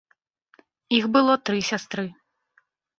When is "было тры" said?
1.17-1.57